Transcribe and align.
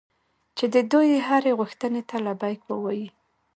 چې 0.57 0.65
د 0.73 0.75
دوی 0.91 1.09
هرې 1.27 1.51
غوښتنې 1.59 2.01
ته 2.09 2.15
لبیک 2.25 2.59
ووایي. 2.67 3.07